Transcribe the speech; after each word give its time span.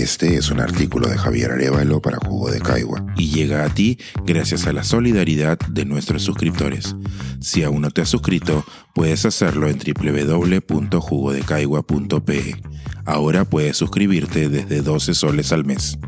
Este 0.00 0.36
es 0.36 0.50
un 0.50 0.60
artículo 0.60 1.08
de 1.08 1.18
Javier 1.18 1.52
Arevalo 1.52 2.00
para 2.00 2.16
Jugo 2.16 2.50
de 2.50 2.58
Caigua 2.58 3.04
y 3.18 3.28
llega 3.28 3.66
a 3.66 3.68
ti 3.68 3.98
gracias 4.24 4.66
a 4.66 4.72
la 4.72 4.82
solidaridad 4.82 5.58
de 5.58 5.84
nuestros 5.84 6.22
suscriptores. 6.22 6.96
Si 7.42 7.64
aún 7.64 7.82
no 7.82 7.90
te 7.90 8.00
has 8.00 8.08
suscrito, 8.08 8.64
puedes 8.94 9.26
hacerlo 9.26 9.68
en 9.68 9.78
www.jugodecaigua.pe. 9.78 12.62
Ahora 13.04 13.44
puedes 13.44 13.76
suscribirte 13.76 14.48
desde 14.48 14.80
12 14.80 15.12
soles 15.12 15.52
al 15.52 15.66
mes. 15.66 15.98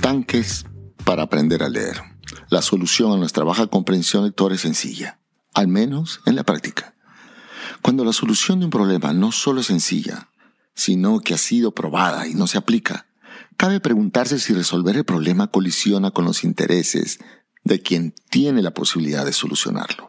Tanques 0.00 0.64
para 1.04 1.24
aprender 1.24 1.62
a 1.62 1.68
leer. 1.68 2.00
La 2.48 2.62
solución 2.62 3.12
a 3.12 3.18
nuestra 3.18 3.44
baja 3.44 3.66
comprensión 3.66 4.24
lectora 4.24 4.54
es 4.54 4.62
sencilla, 4.62 5.20
al 5.52 5.68
menos 5.68 6.22
en 6.24 6.34
la 6.34 6.44
práctica. 6.44 6.94
Cuando 7.82 8.06
la 8.06 8.14
solución 8.14 8.60
de 8.60 8.64
un 8.64 8.70
problema 8.70 9.12
no 9.12 9.32
solo 9.32 9.60
es 9.60 9.66
sencilla, 9.66 10.30
sino 10.74 11.20
que 11.20 11.34
ha 11.34 11.38
sido 11.38 11.72
probada 11.72 12.26
y 12.26 12.34
no 12.34 12.46
se 12.46 12.58
aplica, 12.58 13.06
cabe 13.56 13.80
preguntarse 13.80 14.38
si 14.38 14.52
resolver 14.52 14.96
el 14.96 15.04
problema 15.04 15.48
colisiona 15.48 16.10
con 16.10 16.24
los 16.24 16.44
intereses 16.44 17.18
de 17.62 17.80
quien 17.80 18.14
tiene 18.30 18.62
la 18.62 18.74
posibilidad 18.74 19.24
de 19.24 19.32
solucionarlo. 19.32 20.08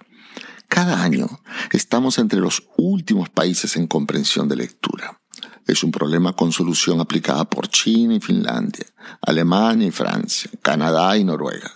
Cada 0.67 1.03
año 1.03 1.27
estamos 1.71 2.17
entre 2.17 2.39
los 2.39 2.63
últimos 2.77 3.29
países 3.29 3.75
en 3.75 3.87
comprensión 3.87 4.49
de 4.49 4.57
lectura. 4.57 5.21
Es 5.67 5.83
un 5.83 5.91
problema 5.91 6.33
con 6.33 6.51
solución 6.51 6.99
aplicada 6.99 7.45
por 7.49 7.67
China 7.67 8.15
y 8.15 8.19
Finlandia, 8.19 8.85
Alemania 9.21 9.87
y 9.87 9.91
Francia, 9.91 10.49
Canadá 10.61 11.17
y 11.17 11.23
Noruega. 11.23 11.71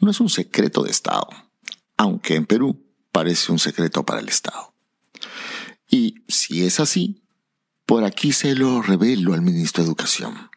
No 0.00 0.10
es 0.10 0.20
un 0.20 0.28
secreto 0.28 0.82
de 0.82 0.90
Estado, 0.90 1.28
aunque 1.96 2.34
en 2.34 2.46
Perú 2.46 2.84
parece 3.10 3.52
un 3.52 3.58
secreto 3.58 4.04
para 4.04 4.20
el 4.20 4.28
Estado. 4.28 4.74
Y 5.88 6.24
si 6.28 6.64
es 6.64 6.80
así, 6.80 7.21
por 7.92 8.04
aquí 8.04 8.32
se 8.32 8.54
lo 8.54 8.80
revelo 8.80 9.34
al 9.34 9.42
ministro 9.42 9.82
de 9.82 9.88
Educación. 9.88 10.48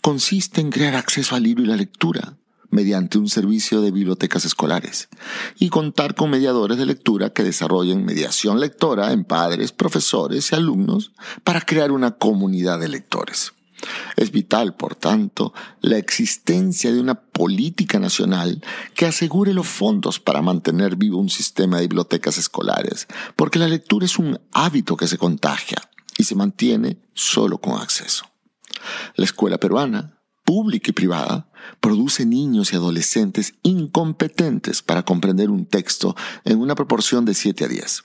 Consiste 0.00 0.60
en 0.60 0.70
crear 0.70 0.94
acceso 0.94 1.34
al 1.34 1.42
libro 1.42 1.64
y 1.64 1.66
la 1.66 1.74
lectura 1.74 2.38
mediante 2.70 3.18
un 3.18 3.28
servicio 3.28 3.80
de 3.80 3.90
bibliotecas 3.90 4.44
escolares 4.44 5.08
y 5.58 5.70
contar 5.70 6.14
con 6.14 6.30
mediadores 6.30 6.78
de 6.78 6.86
lectura 6.86 7.30
que 7.30 7.42
desarrollen 7.42 8.04
mediación 8.04 8.60
lectora 8.60 9.10
en 9.10 9.24
padres, 9.24 9.72
profesores 9.72 10.52
y 10.52 10.54
alumnos 10.54 11.10
para 11.42 11.62
crear 11.62 11.90
una 11.90 12.12
comunidad 12.12 12.78
de 12.78 12.86
lectores. 12.86 13.54
Es 14.14 14.30
vital, 14.30 14.76
por 14.76 14.94
tanto, 14.94 15.52
la 15.80 15.98
existencia 15.98 16.92
de 16.92 17.00
una 17.00 17.22
política 17.22 17.98
nacional 17.98 18.62
que 18.94 19.06
asegure 19.06 19.52
los 19.52 19.66
fondos 19.66 20.20
para 20.20 20.42
mantener 20.42 20.94
vivo 20.94 21.18
un 21.18 21.28
sistema 21.28 21.78
de 21.78 21.88
bibliotecas 21.88 22.38
escolares, 22.38 23.08
porque 23.34 23.58
la 23.58 23.66
lectura 23.66 24.06
es 24.06 24.16
un 24.16 24.38
hábito 24.52 24.96
que 24.96 25.08
se 25.08 25.18
contagia 25.18 25.82
y 26.18 26.24
se 26.24 26.34
mantiene 26.34 27.00
solo 27.14 27.58
con 27.58 27.80
acceso. 27.80 28.26
La 29.14 29.24
escuela 29.24 29.58
peruana, 29.58 30.18
pública 30.44 30.90
y 30.90 30.92
privada, 30.92 31.50
produce 31.80 32.26
niños 32.26 32.72
y 32.72 32.76
adolescentes 32.76 33.54
incompetentes 33.62 34.82
para 34.82 35.04
comprender 35.04 35.48
un 35.48 35.64
texto 35.64 36.14
en 36.44 36.60
una 36.60 36.74
proporción 36.74 37.24
de 37.24 37.34
7 37.34 37.64
a 37.64 37.68
10. 37.68 38.02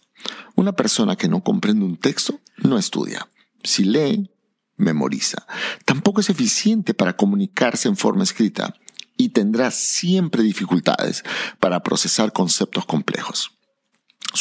Una 0.56 0.74
persona 0.74 1.16
que 1.16 1.28
no 1.28 1.44
comprende 1.44 1.84
un 1.84 1.98
texto 1.98 2.40
no 2.58 2.78
estudia. 2.78 3.28
Si 3.64 3.84
lee, 3.84 4.30
memoriza. 4.78 5.46
Tampoco 5.86 6.22
es 6.22 6.30
eficiente 6.30 6.94
para 6.94 7.16
comunicarse 7.16 7.88
en 7.88 7.98
forma 7.98 8.24
escrita 8.24 8.76
y 9.18 9.30
tendrá 9.30 9.72
siempre 9.72 10.44
dificultades 10.44 11.24
para 11.60 11.82
procesar 11.84 12.34
conceptos 12.34 12.86
complejos. 12.86 13.52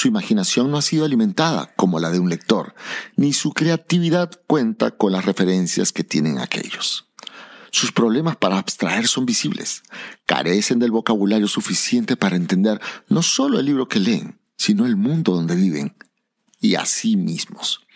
Su 0.03 0.09
imaginación 0.09 0.69
no 0.69 0.79
ha 0.79 0.83
sido 0.83 1.05
alimentada 1.05 1.73
como 1.77 2.01
la 2.01 2.11
de 2.11 2.19
un 2.19 2.29
lector, 2.29 2.75
ni 3.15 3.33
su 3.33 3.53
creatividad 3.53 4.33
cuenta 4.49 4.91
con 4.91 5.13
las 5.13 5.27
referencias 5.27 5.93
que 5.93 6.03
tienen 6.03 6.41
aquellos. 6.41 7.07
Sus 7.71 7.93
problemas 7.93 8.35
para 8.35 8.59
abstraer 8.59 9.07
son 9.07 9.27
visibles. 9.27 9.85
Carecen 10.27 10.81
del 10.81 10.91
vocabulario 10.91 11.47
suficiente 11.47 12.17
para 12.17 12.35
entender 12.35 12.81
no 13.07 13.23
solo 13.23 13.61
el 13.61 13.67
libro 13.67 13.87
que 13.87 14.01
leen, 14.01 14.41
sino 14.57 14.87
el 14.87 14.97
mundo 14.97 15.37
donde 15.37 15.55
viven 15.55 15.95
y 16.61 16.75
a 16.75 16.85
sí 16.85 17.17
mismos. 17.17 17.87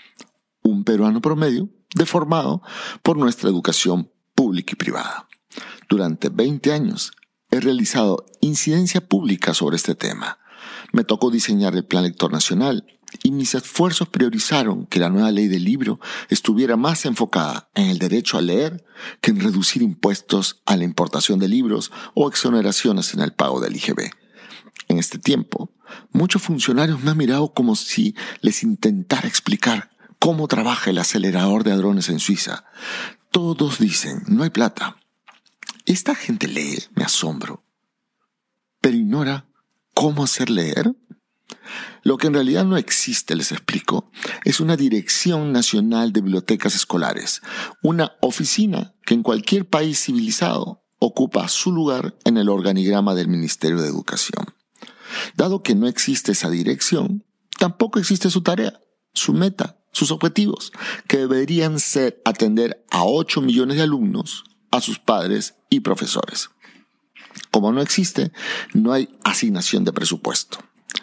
Un 0.63 0.85
peruano 0.85 1.21
promedio 1.21 1.69
deformado 1.93 2.63
por 3.03 3.17
nuestra 3.17 3.51
educación 3.51 4.13
pública 4.37 4.75
y 4.75 4.77
privada. 4.77 5.27
Durante 5.89 6.29
20 6.29 6.73
años 6.73 7.11
he 7.51 7.59
realizado 7.59 8.25
incidencia 8.41 9.01
pública 9.01 9.55
sobre 9.55 9.75
este 9.75 9.97
tema 9.97 10.39
me 10.93 11.05
tocó 11.05 11.31
diseñar 11.31 11.75
el 11.75 11.85
Plan 11.85 12.05
Lector 12.05 12.33
Nacional 12.33 12.85
y 13.23 13.31
mis 13.31 13.55
esfuerzos 13.55 14.09
priorizaron 14.09 14.87
que 14.87 14.99
la 14.99 15.11
nueva 15.11 15.31
ley 15.31 15.49
del 15.49 15.65
libro 15.65 16.01
estuviera 16.29 16.77
más 16.77 17.05
enfocada 17.07 17.69
en 17.75 17.89
el 17.89 17.99
derecho 17.99 18.39
a 18.39 18.43
leer 18.43 18.85
que 19.21 19.31
en 19.31 19.41
reducir 19.41 19.83
impuestos 19.83 20.63
a 20.67 20.77
la 20.77 20.85
importación 20.85 21.39
de 21.39 21.49
libros 21.49 21.93
o 22.15 22.29
exoneraciones 22.29 23.15
en 23.15 23.21
el 23.21 23.33
pago 23.33 23.61
del 23.61 23.77
IGB. 23.77 24.11
En 24.89 24.99
este 24.99 25.19
tiempo, 25.19 25.71
muchos 26.13 26.43
funcionarios 26.43 27.03
me 27.03 27.11
han 27.11 27.17
mirado 27.17 27.53
como 27.53 27.77
si 27.77 28.15
les 28.41 28.63
intentara 28.63 29.29
explicar 29.29 29.91
cómo 30.19 30.49
trabaja 30.49 30.91
el 30.91 30.99
acelerador 30.99 31.65
de 31.65 31.73
hadrones 31.73 32.09
en 32.09 32.19
Suiza. 32.19 32.65
Todos 33.31 33.79
dicen, 33.79 34.23
no 34.27 34.43
hay 34.43 34.51
plata. 34.51 34.97
Esta 35.85 36.15
gente 36.15 36.49
lee, 36.49 36.83
me 36.95 37.05
asombro, 37.05 37.63
pero 38.81 38.97
ignora 38.97 39.46
cómo 39.97 40.25
hacer 40.25 40.51
leer? 40.51 40.95
Lo 42.03 42.19
que 42.19 42.27
en 42.27 42.35
realidad 42.35 42.67
no 42.67 42.77
existe, 42.77 43.35
les 43.35 43.51
explico, 43.51 44.11
es 44.45 44.61
una 44.61 44.77
Dirección 44.77 45.53
Nacional 45.53 46.13
de 46.13 46.21
Bibliotecas 46.21 46.75
Escolares, 46.75 47.41
una 47.83 48.13
oficina 48.21 48.95
que 49.07 49.15
en 49.15 49.23
cualquier 49.23 49.67
país 49.67 50.05
civilizado 50.05 50.85
ocupa 50.99 51.49
su 51.49 51.73
lugar 51.73 52.15
en 52.25 52.37
el 52.37 52.51
organigrama 52.51 53.15
del 53.15 53.29
Ministerio 53.29 53.81
de 53.81 53.89
Educación. 53.89 54.45
Dado 55.35 55.63
que 55.63 55.75
no 55.75 55.89
existe 55.89 56.33
esa 56.33 56.51
dirección, 56.51 57.25
tampoco 57.59 57.99
existe 57.99 58.29
su 58.29 58.43
tarea, 58.43 58.79
su 59.15 59.33
meta, 59.33 59.79
sus 59.93 60.11
objetivos, 60.11 60.73
que 61.09 61.17
deberían 61.17 61.81
ser 61.81 62.21
atender 62.27 62.85
a 62.91 63.05
8 63.05 63.41
millones 63.41 63.79
de 63.79 63.85
alumnos, 63.85 64.45
a 64.71 64.83
sus 64.83 64.99
padres 64.99 65.55
y 65.71 65.81
profesores. 65.81 66.51
Como 67.57 67.73
no 67.73 67.81
existe, 67.81 68.33
no 68.75 68.93
hay 68.93 69.09
asignación 69.25 69.83
de 69.83 69.91
presupuesto. 69.91 70.59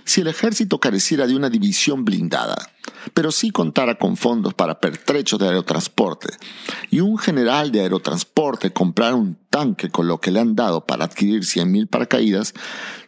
Si 0.05 0.21
el 0.21 0.27
ejército 0.27 0.79
careciera 0.79 1.25
de 1.25 1.35
una 1.35 1.49
división 1.49 2.05
blindada, 2.05 2.69
pero 3.15 3.31
sí 3.31 3.49
contara 3.49 3.97
con 3.97 4.17
fondos 4.17 4.53
para 4.53 4.79
pertrechos 4.79 5.39
de 5.39 5.47
aerotransporte, 5.47 6.29
y 6.91 6.99
un 6.99 7.17
general 7.17 7.71
de 7.71 7.81
aerotransporte 7.81 8.71
comprara 8.71 9.15
un 9.15 9.35
tanque 9.49 9.89
con 9.89 10.07
lo 10.07 10.21
que 10.21 10.29
le 10.29 10.41
han 10.41 10.55
dado 10.55 10.85
para 10.85 11.05
adquirir 11.05 11.41
100.000 11.41 11.89
paracaídas, 11.89 12.53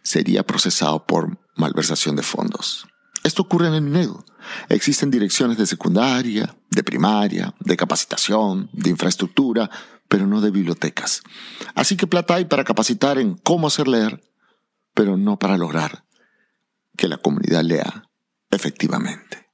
sería 0.02 0.42
procesado 0.42 1.06
por 1.06 1.38
malversación 1.54 2.16
de 2.16 2.24
fondos. 2.24 2.88
Esto 3.22 3.42
ocurre 3.42 3.68
en 3.68 3.74
el 3.74 3.82
MINEDO. 3.82 4.24
Existen 4.68 5.12
direcciones 5.12 5.56
de 5.56 5.66
secundaria, 5.66 6.52
de 6.68 6.82
primaria, 6.82 7.54
de 7.60 7.76
capacitación, 7.76 8.68
de 8.72 8.90
infraestructura, 8.90 9.70
pero 10.08 10.26
no 10.26 10.40
de 10.40 10.50
bibliotecas. 10.50 11.22
Así 11.74 11.96
que 11.96 12.06
plata 12.06 12.34
hay 12.34 12.44
para 12.44 12.64
capacitar 12.64 13.18
en 13.18 13.36
cómo 13.36 13.66
hacer 13.66 13.88
leer, 13.88 14.22
pero 14.94 15.16
no 15.16 15.38
para 15.38 15.58
lograr 15.58 16.04
que 16.96 17.08
la 17.08 17.18
comunidad 17.18 17.62
lea 17.62 18.04
efectivamente. 18.50 19.46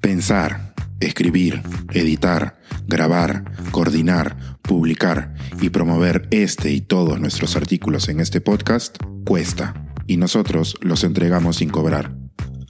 Pensar, 0.00 0.74
escribir, 1.00 1.62
editar, 1.92 2.60
grabar, 2.86 3.44
coordinar, 3.70 4.58
publicar 4.62 5.34
y 5.60 5.70
promover 5.70 6.28
este 6.30 6.70
y 6.72 6.80
todos 6.80 7.20
nuestros 7.20 7.56
artículos 7.56 8.08
en 8.08 8.20
este 8.20 8.40
podcast 8.40 8.98
cuesta, 9.24 9.74
y 10.06 10.16
nosotros 10.18 10.76
los 10.82 11.02
entregamos 11.04 11.56
sin 11.56 11.70
cobrar. 11.70 12.25